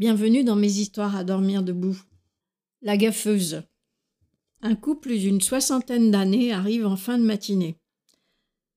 [0.00, 2.00] Bienvenue dans mes histoires à dormir debout.
[2.80, 3.64] La gaffeuse.
[4.62, 7.76] Un couple d'une soixantaine d'années arrive en fin de matinée.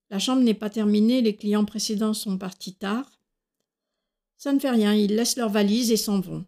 [0.10, 3.10] La chambre n'est pas terminée, les clients précédents sont partis tard.
[4.38, 6.46] Ça ne fait rien, ils laissent leurs valises et s'en vont.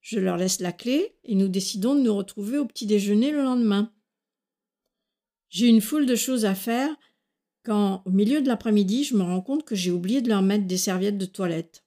[0.00, 3.44] Je leur laisse la clé et nous décidons de nous retrouver au petit déjeuner le
[3.44, 3.92] lendemain.
[5.48, 6.92] J'ai une foule de choses à faire
[7.62, 10.66] quand, au milieu de l'après-midi, je me rends compte que j'ai oublié de leur mettre
[10.66, 11.84] des serviettes de toilette.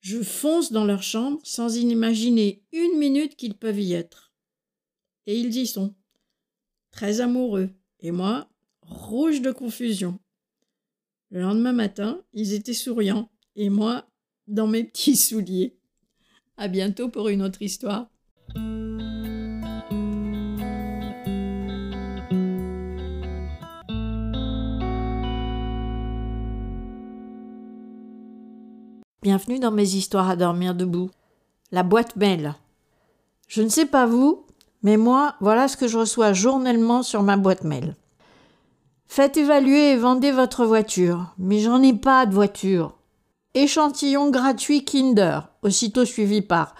[0.00, 4.32] Je fonce dans leur chambre sans imaginer une minute qu'ils peuvent y être.
[5.26, 5.94] Et ils y sont,
[6.90, 7.70] très amoureux,
[8.00, 8.48] et moi,
[8.82, 10.18] rouge de confusion.
[11.30, 14.10] Le lendemain matin, ils étaient souriants, et moi,
[14.48, 15.76] dans mes petits souliers.
[16.56, 18.10] À bientôt pour une autre histoire.
[29.30, 31.08] Bienvenue dans mes histoires à dormir debout.
[31.70, 32.56] La boîte mail.
[33.46, 34.44] Je ne sais pas vous,
[34.82, 37.94] mais moi, voilà ce que je reçois journellement sur ma boîte mail.
[39.06, 42.96] Faites évaluer et vendez votre voiture, mais j'en ai pas de voiture.
[43.54, 46.74] Échantillon gratuit Kinder, aussitôt suivi par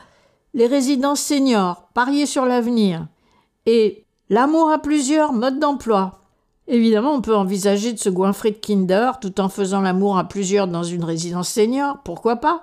[0.53, 3.07] les résidences seniors, parier sur l'avenir
[3.65, 6.20] et l'amour à plusieurs, mode d'emploi.
[6.73, 10.69] Évidemment, on peut envisager de se goinfrer de Kinder tout en faisant l'amour à plusieurs
[10.69, 12.63] dans une résidence senior, pourquoi pas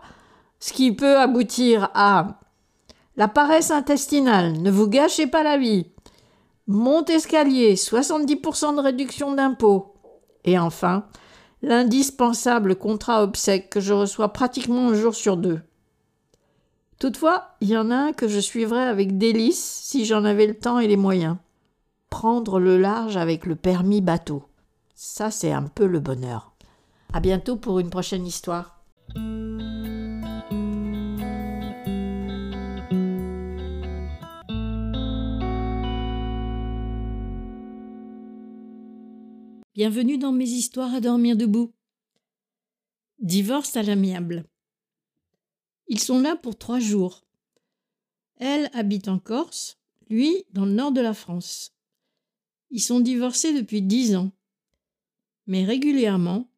[0.61, 2.39] Ce qui peut aboutir à
[3.17, 5.87] la paresse intestinale, ne vous gâchez pas la vie.
[6.67, 9.93] Monte escalier, 70% de réduction d'impôts.
[10.45, 11.03] Et enfin,
[11.61, 15.59] l'indispensable contrat obsèque que je reçois pratiquement un jour sur deux.
[16.97, 20.55] Toutefois, il y en a un que je suivrai avec délice si j'en avais le
[20.55, 21.35] temps et les moyens
[22.09, 24.43] prendre le large avec le permis bateau.
[24.95, 26.55] Ça, c'est un peu le bonheur.
[27.13, 28.83] À bientôt pour une prochaine histoire.
[39.75, 41.71] Bienvenue dans mes histoires à dormir debout.
[43.19, 44.45] Divorce à l'amiable.
[45.87, 47.25] Ils sont là pour trois jours.
[48.37, 49.77] Elle habite en Corse,
[50.09, 51.76] lui dans le nord de la France.
[52.69, 54.31] Ils sont divorcés depuis dix ans.
[55.45, 56.49] Mais régulièrement,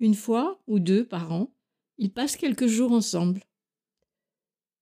[0.00, 1.52] une fois ou deux par an,
[1.98, 3.42] ils passent quelques jours ensemble.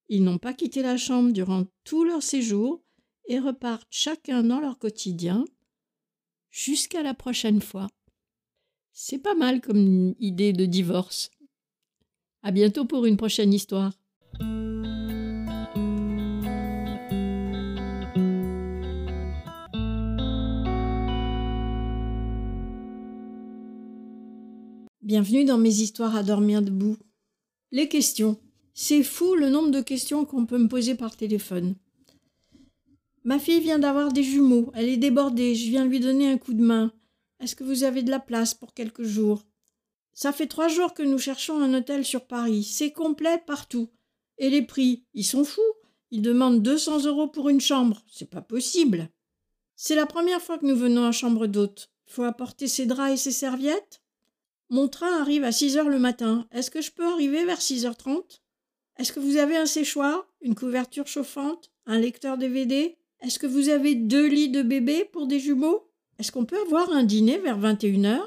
[0.08, 2.82] Ils n'ont pas quitté la chambre durant tout leur séjour
[3.26, 5.44] et repartent chacun dans leur quotidien
[6.50, 7.88] jusqu'à la prochaine fois.
[8.92, 11.30] C'est pas mal comme idée de divorce.
[12.42, 13.92] À bientôt pour une prochaine histoire.
[25.04, 26.96] Bienvenue dans mes histoires à dormir debout.
[27.72, 28.40] Les questions.
[28.72, 31.74] C'est fou le nombre de questions qu'on peut me poser par téléphone.
[33.22, 36.54] Ma fille vient d'avoir des jumeaux, elle est débordée, je viens lui donner un coup
[36.54, 36.90] de main.
[37.38, 39.44] Est-ce que vous avez de la place pour quelques jours?
[40.14, 43.90] Ça fait trois jours que nous cherchons un hôtel sur Paris, c'est complet partout.
[44.38, 45.60] Et les prix, ils sont fous.
[46.12, 49.10] Ils demandent 200 euros pour une chambre, c'est pas possible.
[49.76, 51.90] C'est la première fois que nous venons à chambre d'hôte.
[52.06, 54.00] Faut apporter ses draps et ses serviettes?
[54.70, 56.46] Mon train arrive à 6 heures le matin.
[56.50, 58.40] Est-ce que je peux arriver vers 6h30
[58.98, 63.68] Est-ce que vous avez un séchoir, une couverture chauffante, un lecteur DVD Est-ce que vous
[63.68, 65.90] avez deux lits de bébé pour des jumeaux?
[66.18, 68.20] Est-ce qu'on peut avoir un dîner vers 21h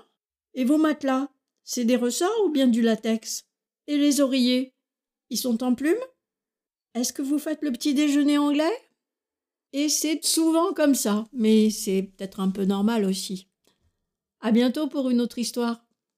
[0.53, 1.29] Et vos matelas
[1.63, 3.45] C'est des ressorts ou bien du latex?
[3.87, 4.73] Et les oreillers
[5.29, 5.95] Ils sont en plumes
[6.93, 8.77] Est-ce que vous faites le petit déjeuner anglais?
[9.73, 13.47] Et c'est souvent comme ça, mais c'est peut-être un peu normal aussi.
[14.39, 15.86] À bientôt pour une autre histoire.